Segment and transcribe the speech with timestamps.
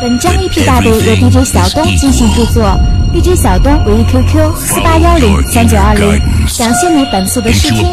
[0.00, 2.62] 本章 EP 大碟由 DJ 小东进行制作
[3.12, 6.18] ，DJ 小东唯一 QQ 四八幺零三九二零，
[6.58, 7.86] 感谢你本次的试听。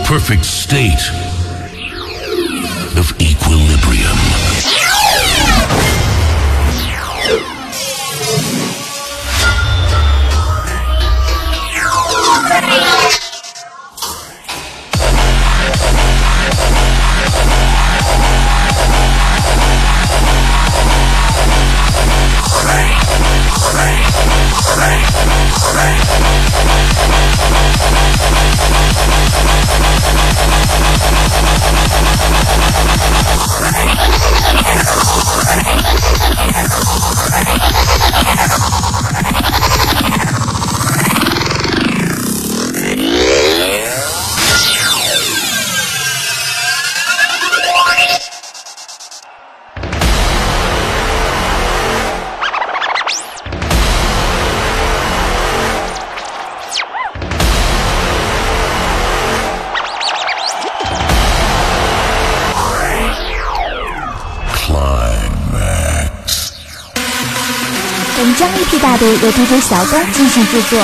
[69.24, 70.78] 由 DJ 小东进行制作。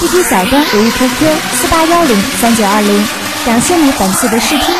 [0.00, 3.06] DJ 小东留意 QQ 四八幺零三九二零，
[3.46, 4.74] 感谢你本次的试听。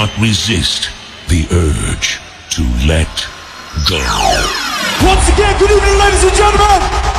[0.00, 0.88] cannot resist
[1.28, 3.26] the urge to let
[3.86, 3.98] go.
[5.06, 7.09] Once again, good evening, ladies and gentlemen.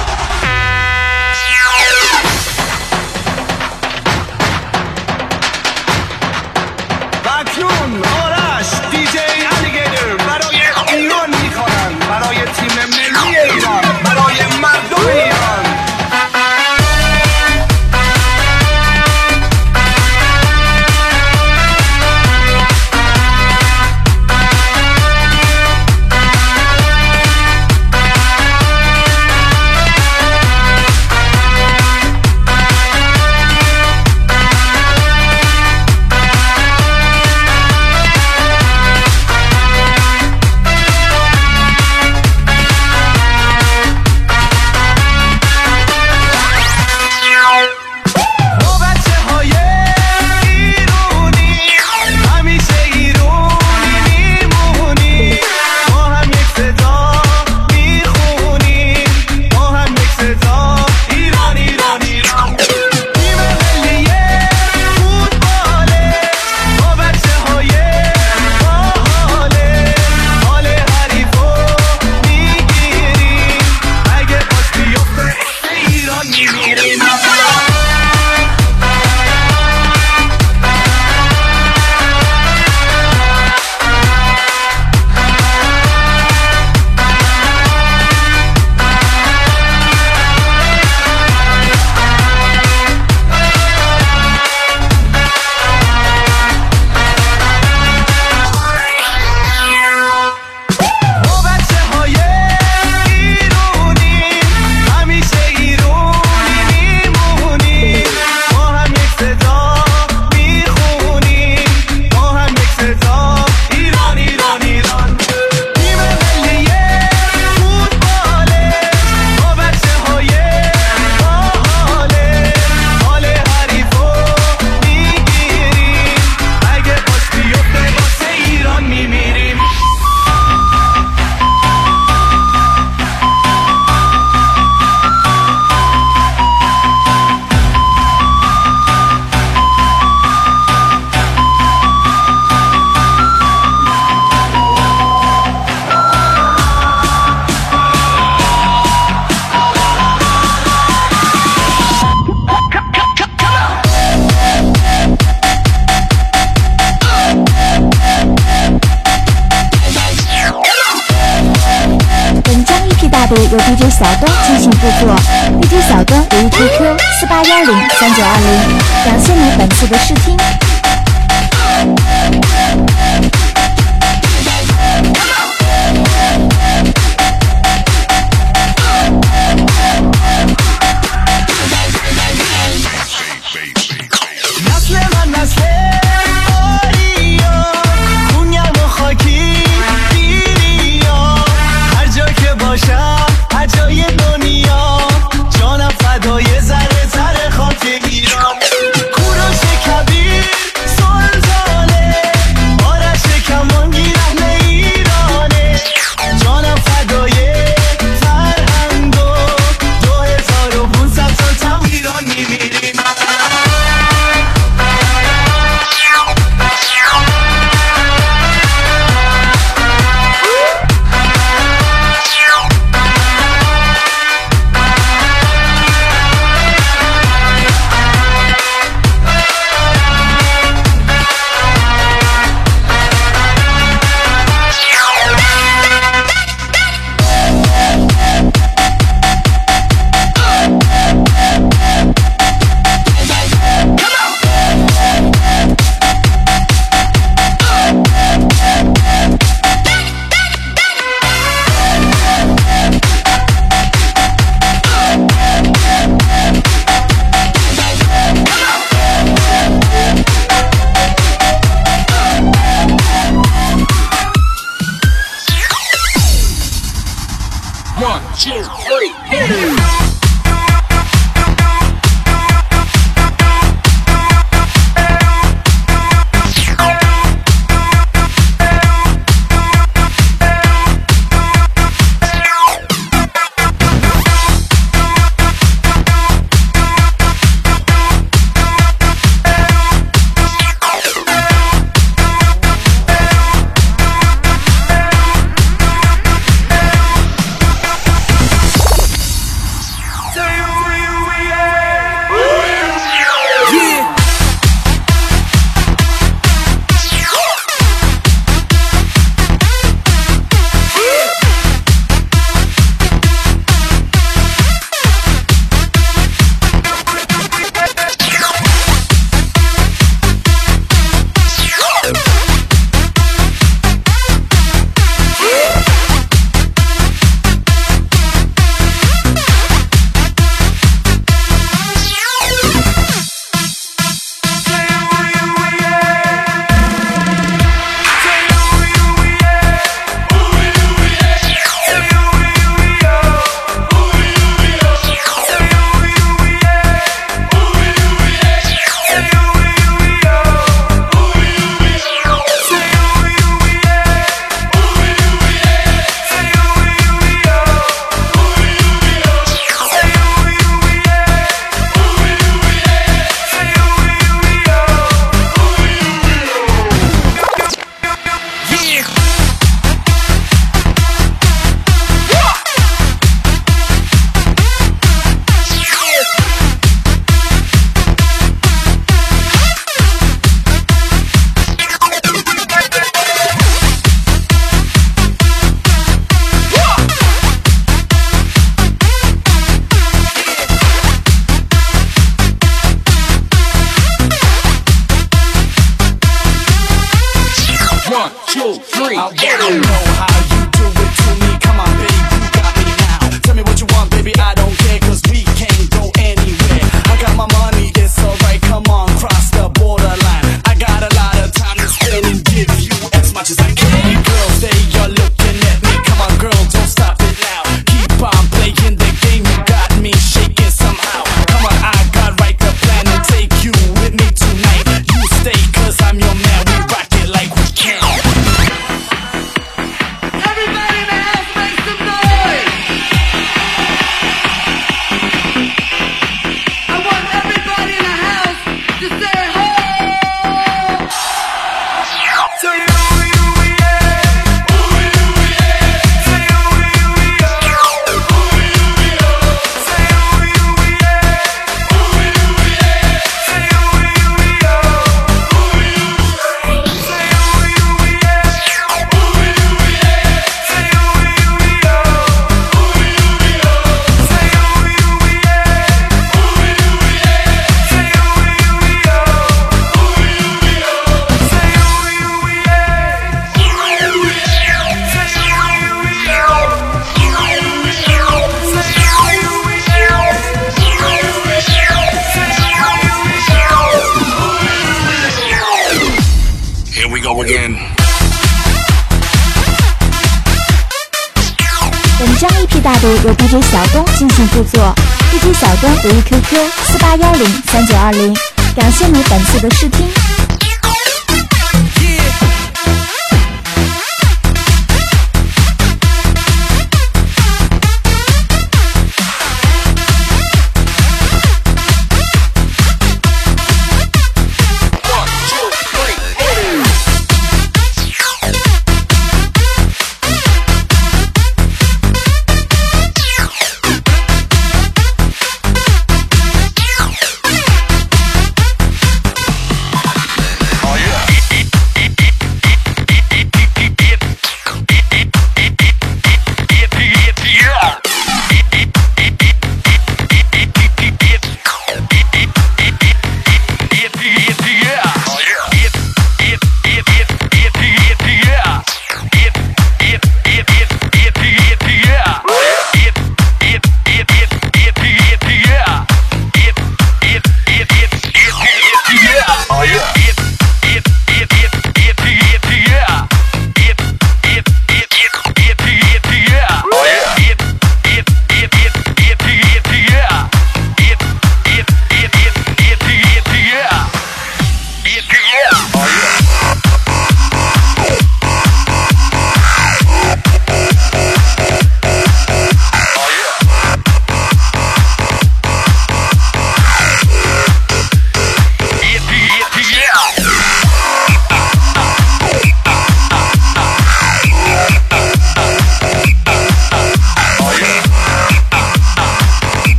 [499.61, 499.90] 的是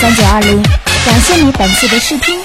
[0.00, 0.62] 三九二零
[1.04, 2.39] 感谢你本次的视频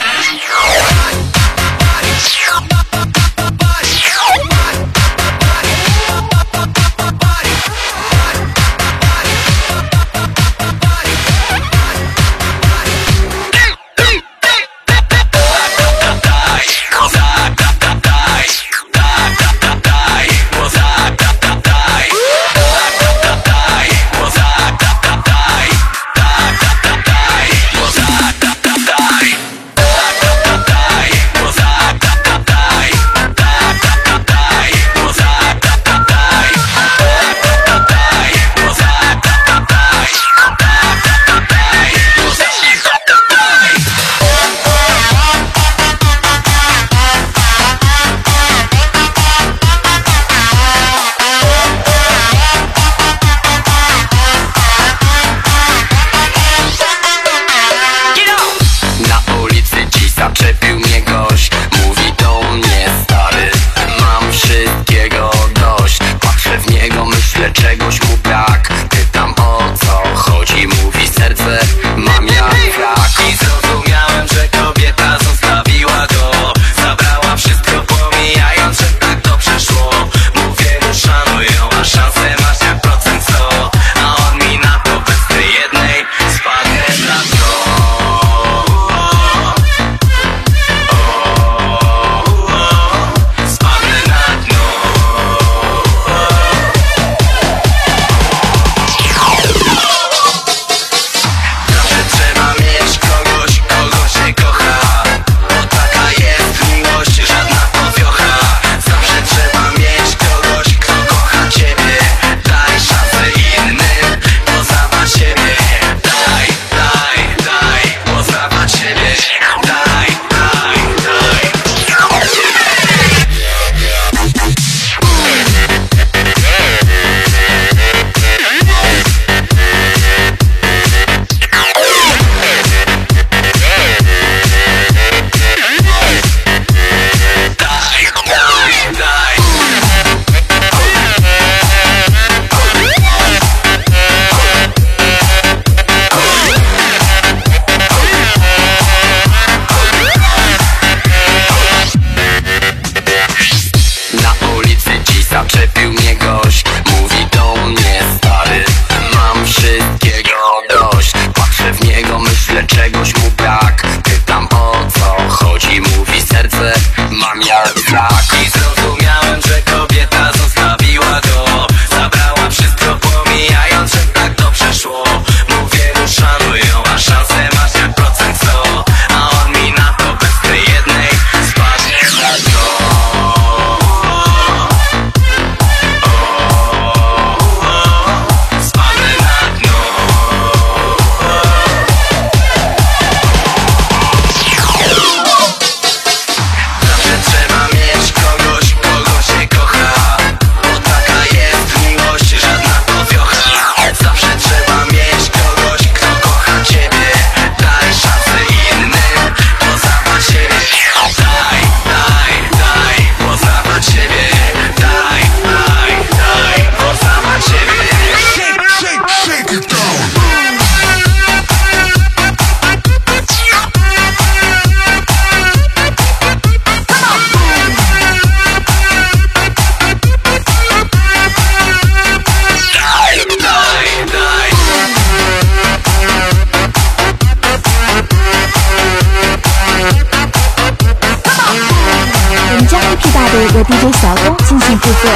[242.96, 245.12] P 大队和 DJ 小东进行制作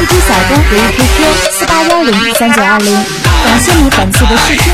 [0.00, 1.16] ，DJ 小东留意 QQ
[1.50, 2.94] 四八幺零三九二零，
[3.44, 4.72] 感谢你本次的试听。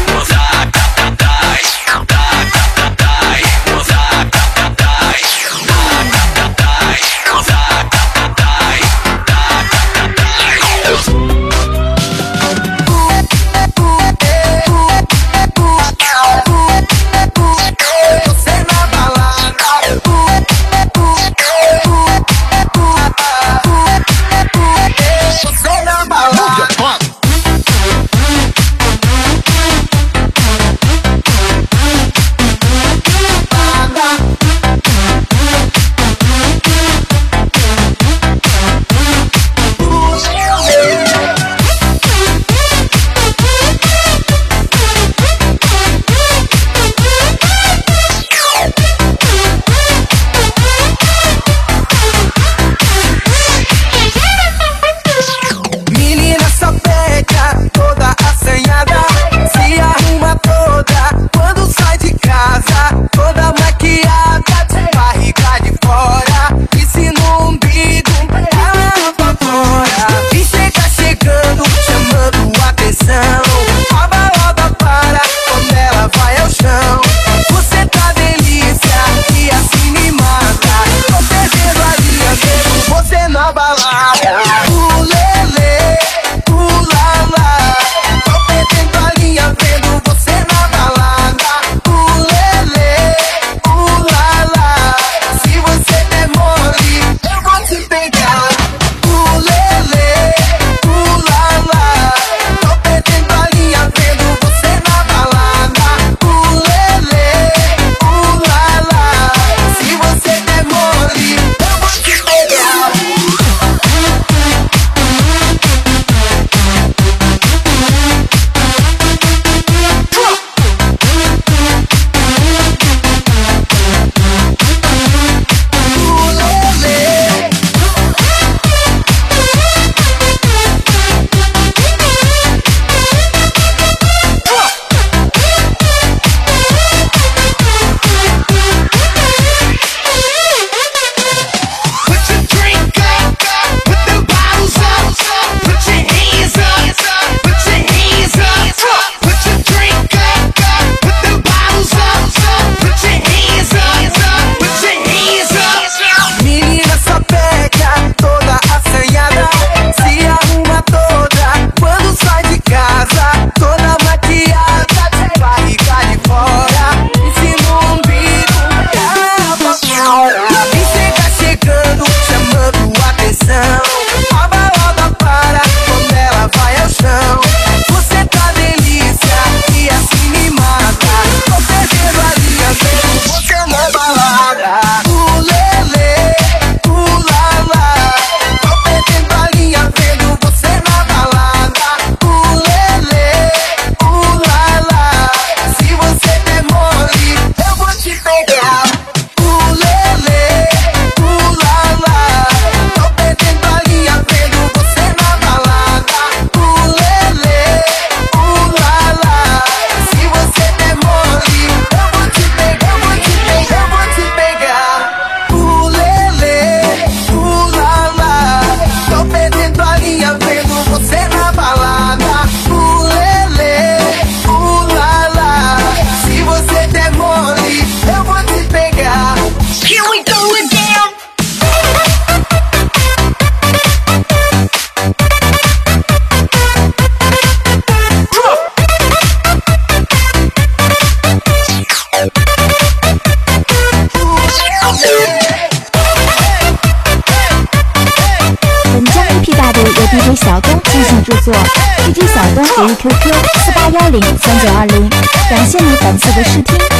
[255.48, 256.97] 感谢你本次的试听。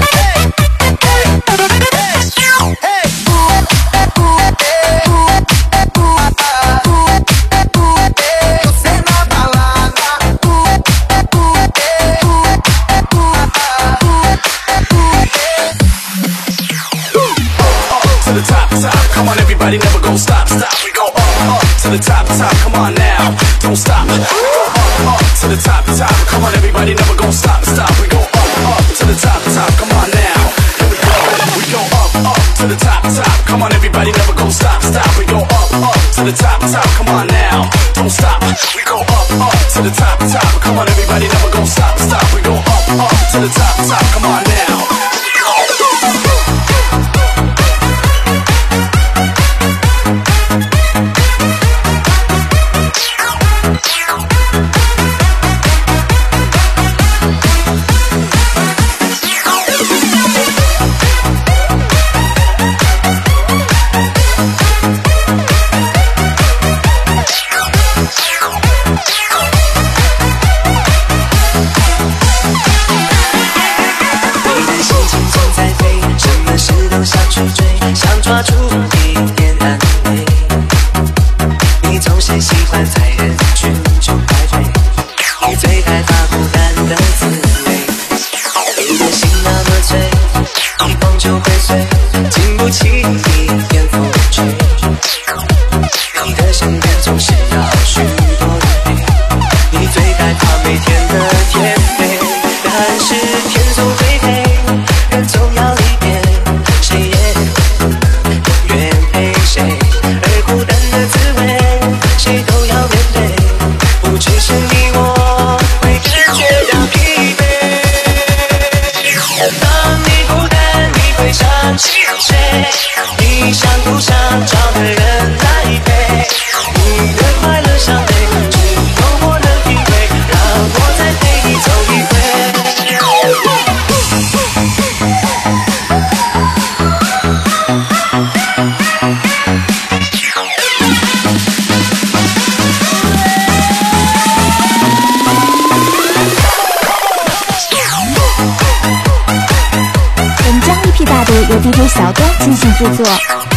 [152.96, 153.06] 作，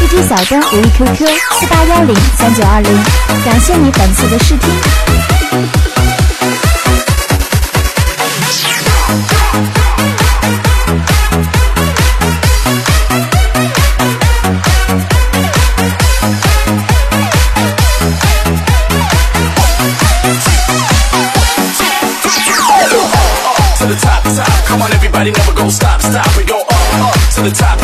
[0.02, 1.28] 一只小灯，无一 QQ
[1.60, 2.92] 四八幺零三九二零，
[3.44, 5.11] 感谢你本次的试听。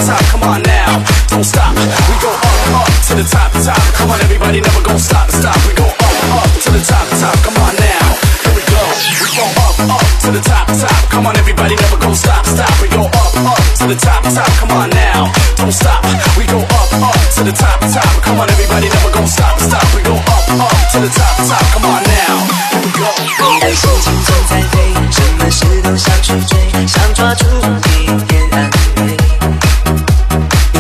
[0.05, 1.73] top, come on now, don't stop.
[1.73, 3.81] We go up, up to the top, top.
[3.97, 5.57] Come on, everybody, never gonna stop, stop.
[5.67, 6.01] We go up,
[6.37, 7.35] up to the top, top.
[7.43, 8.05] Come on now,
[8.43, 8.81] here we go.
[9.23, 11.09] We go up, up to the top, top.
[11.09, 12.71] Come on, everybody, never gonna stop, stop.
[12.81, 14.51] We go up, up to the top, top.
[14.59, 16.03] Come on now, don't stop.
[16.37, 18.23] We go up, up to the top, top.
[18.23, 19.85] Come on, everybody, never gonna stop, stop.
[19.95, 21.63] We go up, up to the top, top.
[21.73, 22.35] Come on now,
[22.71, 23.09] here we go.
[23.39, 27.45] 你的心情正在飞，什么事都想去追，想抓住
[27.89, 29.16] 一片安慰。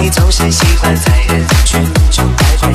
[0.09, 2.66] 总是喜欢在人群中徘徊。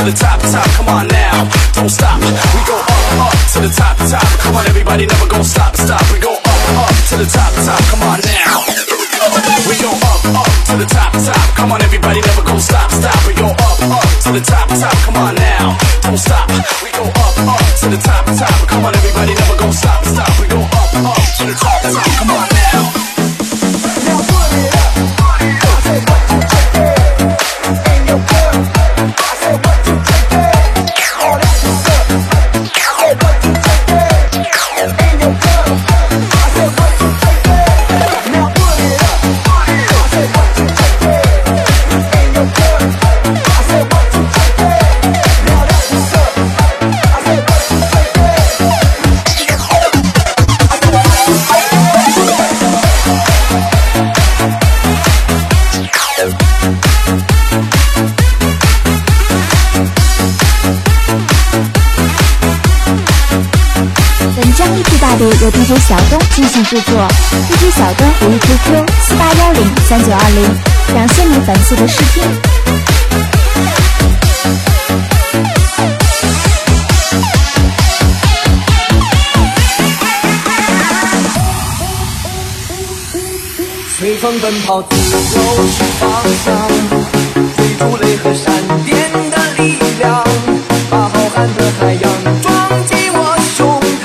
[0.00, 0.64] To the top, top.
[0.80, 1.44] Come on now,
[1.76, 2.16] don't stop.
[2.20, 4.24] We go up, up to the top, top.
[4.40, 6.00] Come on, everybody never go stop, stop.
[6.12, 7.80] We go up, up to the top, top.
[7.92, 8.64] Come on now.
[9.68, 11.44] We go up, up to the top, top.
[11.56, 13.18] Come on, everybody never go stop, stop.
[13.28, 14.96] We go up, up to the top, top.
[15.04, 16.48] Come on now, don't stop.
[16.80, 18.68] We go up, up to the top, top.
[18.68, 20.32] Come on, everybody never go stop, stop.
[20.40, 22.08] We go up, up to the top, top.
[22.16, 22.99] Come on now.
[65.90, 67.04] 小东精心制作
[67.48, 70.48] ，DJ 小东活跃 QQ 四八幺零三九二零，
[70.94, 72.22] 感谢你粉丝的试听。
[83.98, 86.68] 随风奔跑，自由是方向，
[87.56, 90.22] 追逐雷和闪电的力量，
[90.88, 93.80] 把浩瀚的海洋装进我胸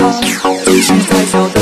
[0.64, 1.60] 即使再小的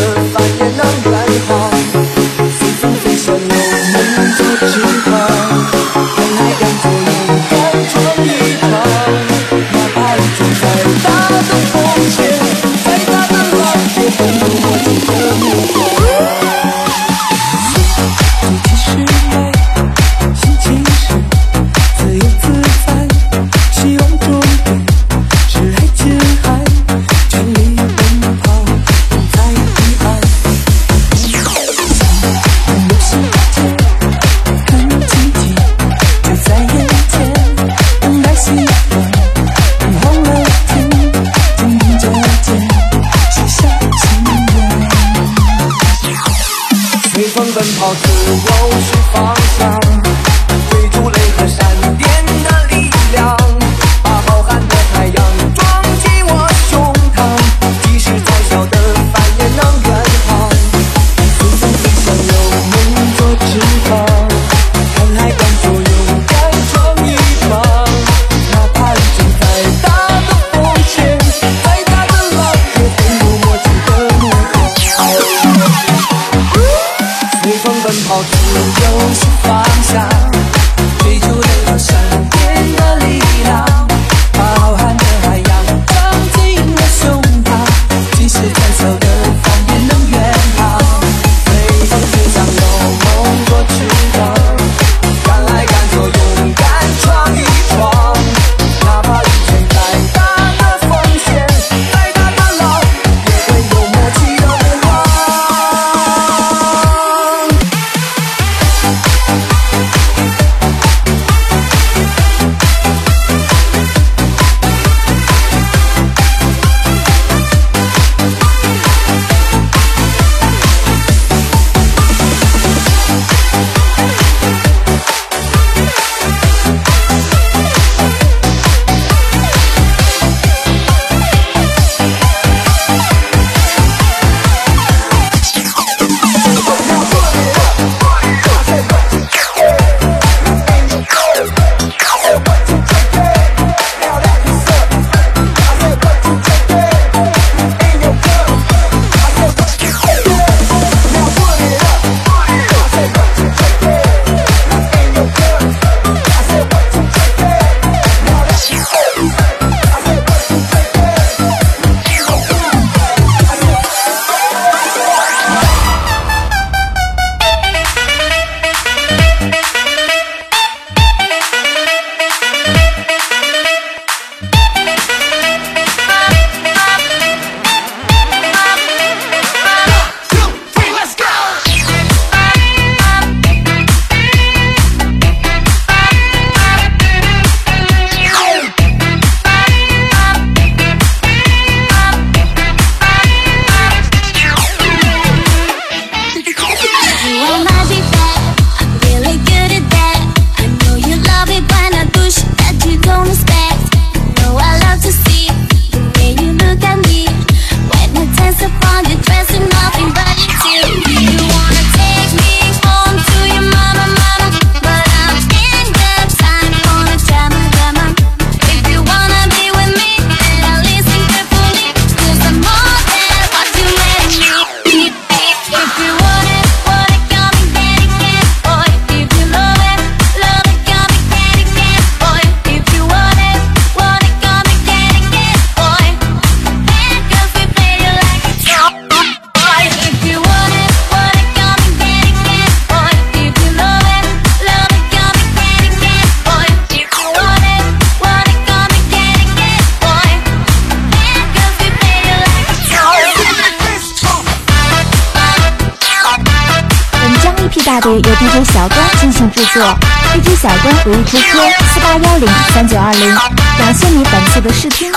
[258.05, 259.99] 曲由 DJ 小东进行制作。
[260.35, 261.63] DJ 小东，如意之说，
[261.95, 263.35] 四八幺零三九二零。
[263.79, 265.11] 感谢你本次的试听。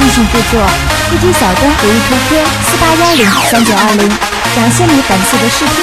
[0.00, 0.58] 小东精心制作
[1.10, 2.30] ，DJ 小东留意 QQ
[2.64, 4.08] 四八幺零三九二零，
[4.56, 5.74] 感谢你本次的试听。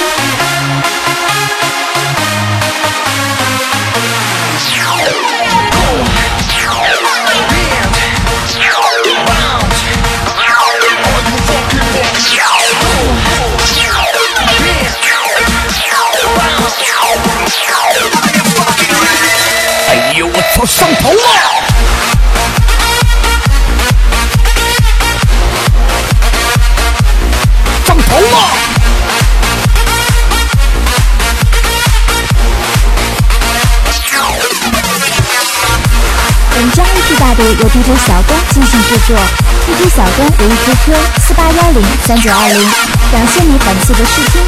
[19.88, 21.57] 哎呦，我操，上头了！
[37.38, 39.16] 部由 DJ 小冬精心制作
[39.64, 40.92] ，DJ 小冬为 QQ
[41.24, 42.68] 四八幺零三九二零，
[43.12, 44.42] 感谢你本次的试听。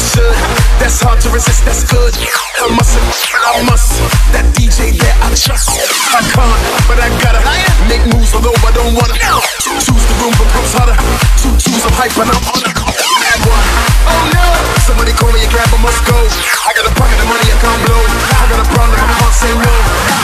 [0.00, 0.34] Should.
[0.80, 2.16] That's hard to resist, that's good.
[2.16, 4.00] I must, I must.
[4.32, 5.68] That DJ that I trust.
[6.16, 7.40] I can't, but I gotta
[7.86, 9.14] make moves, although I don't wanna.
[9.60, 10.96] Choose the room, but grows harder.
[11.36, 13.09] Two twos of hype, and I'm on it.
[13.48, 14.44] Oh no!
[14.84, 16.18] Somebody call me a grab, I must go.
[16.66, 18.02] I got a pocket of money I can't blow.
[18.02, 19.30] I got a problem, I can't.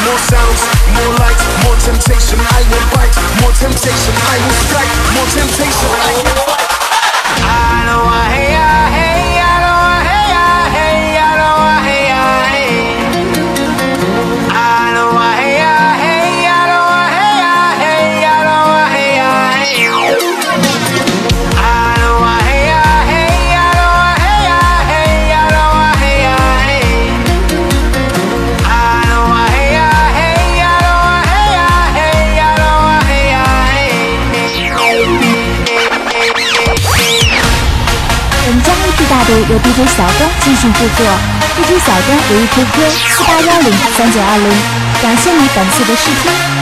[0.05, 0.61] More sounds,
[0.97, 2.39] more lights, more temptation.
[2.41, 2.87] I will.
[3.41, 4.37] More temptation, I
[4.67, 4.93] strike.
[5.15, 6.13] More temptation, I
[6.45, 6.69] fight.
[7.43, 8.77] I know I I
[9.33, 9.36] I
[39.97, 41.07] 小东进行制作
[41.57, 44.53] ，DJ 小东留意 QQ 四八幺零三九二零，
[45.03, 46.56] 感谢你本次的试听。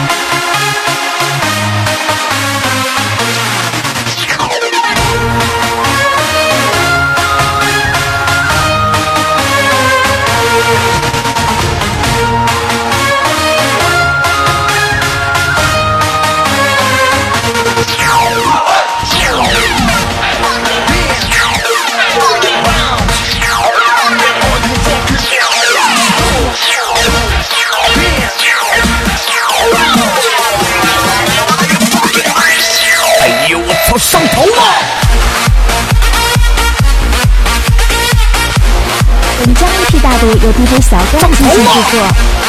[40.43, 41.93] 励志大队由 DJ 小东精心制作，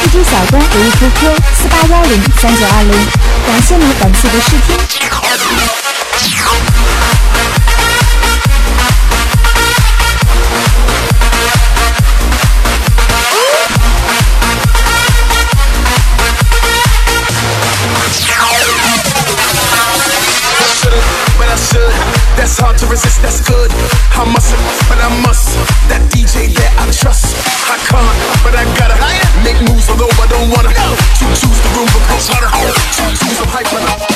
[0.02, 1.18] DJ 小东留意 QQ
[1.54, 2.92] 四八幺零三九二零，
[3.46, 4.76] 感谢你本次的试听。
[20.80, 21.04] should've,
[21.38, 21.94] but I should.
[22.36, 23.70] That's hard to resist, that's good.
[24.16, 25.56] I mustn't, but I must.
[25.88, 27.33] That DJ there I trust.
[27.67, 28.95] I can't, but I gotta
[29.43, 30.69] make moves, although I don't wanna.
[30.69, 32.49] To choose the room, close harder.
[32.93, 34.14] Two twos of hype,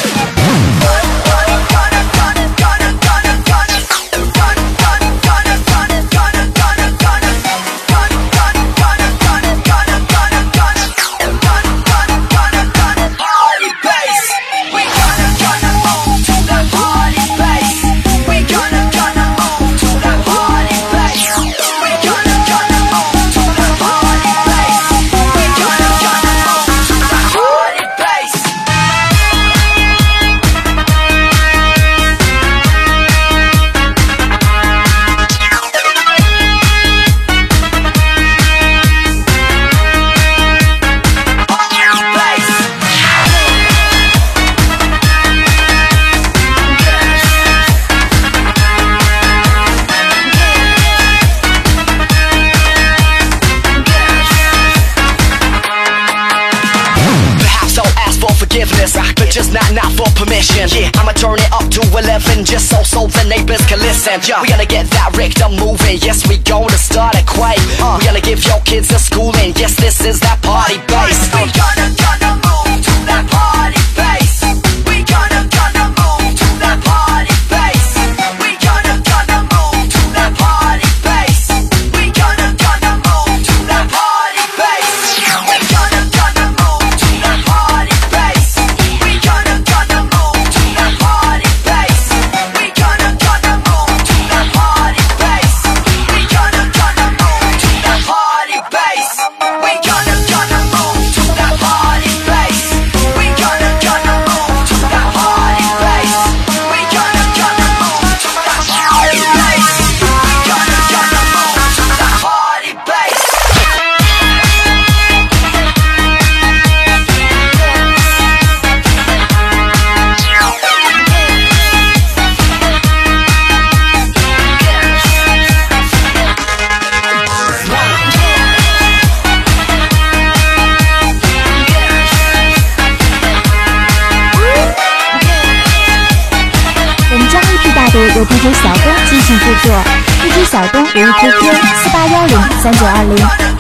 [142.70, 143.16] 三九二零，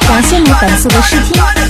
[0.07, 1.68] 感谢你本次的试听。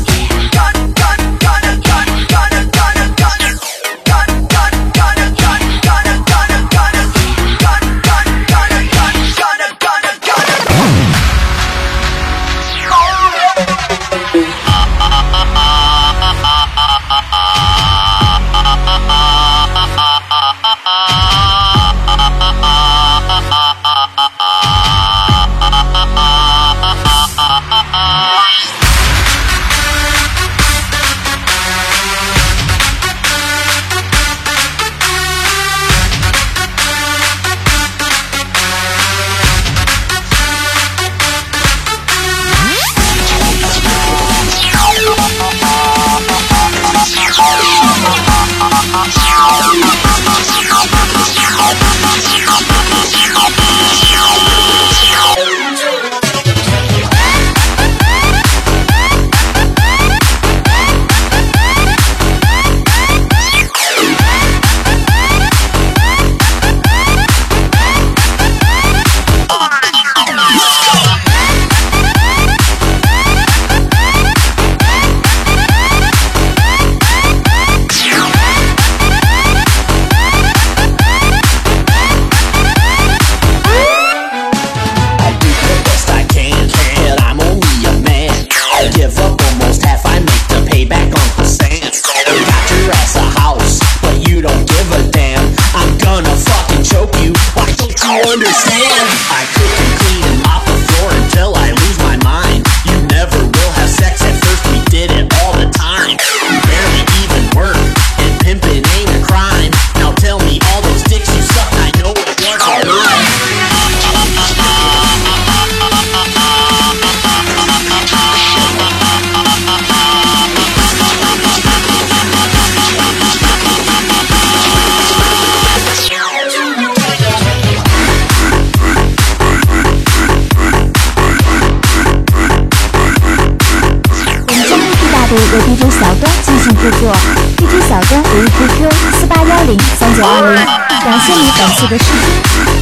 [141.09, 142.78] 感谢你感谢的视频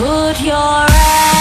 [0.00, 1.39] Put your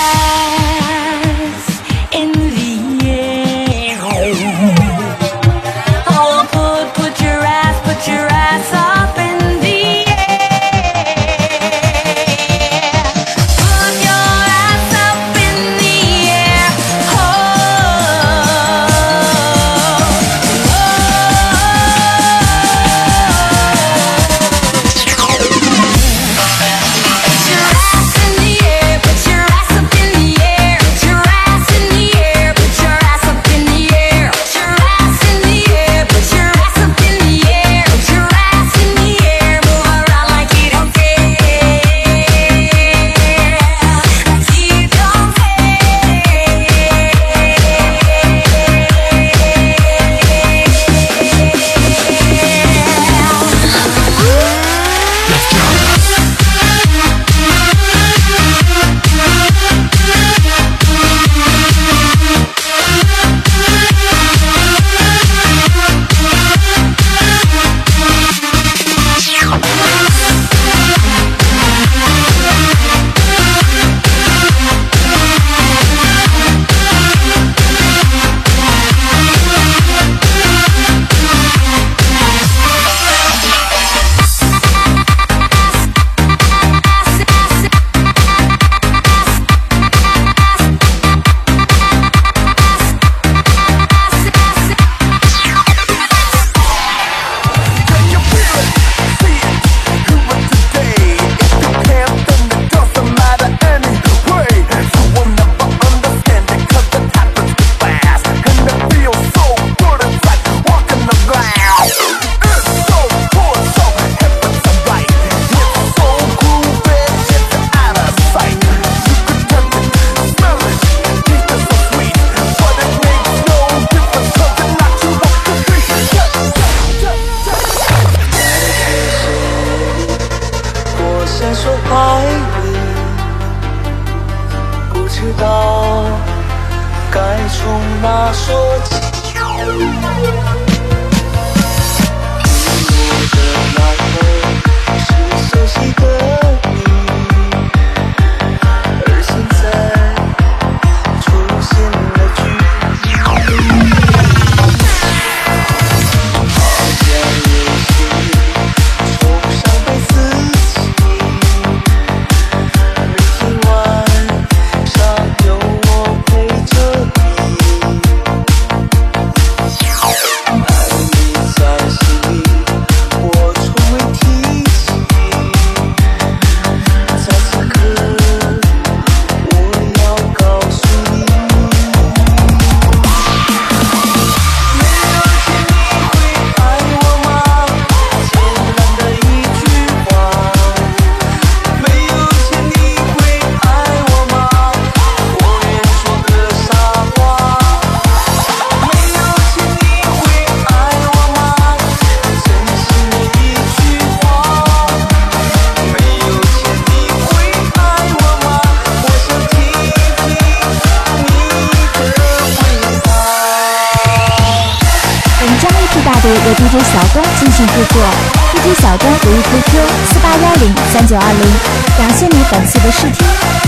[223.11, 223.58] Yeah.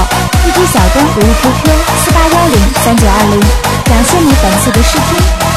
[0.00, 1.72] 行制作，DJ 小东如意 QQ
[2.04, 3.40] 四八幺零三九二零，
[3.84, 5.49] 感谢你本次的试听。